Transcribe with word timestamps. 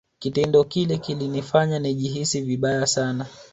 kitendo 0.19 0.63
kile 0.63 0.97
kilinifanya 0.97 1.79
nijihisi 1.79 2.41
vibaya 2.41 2.87
sana 2.87 3.25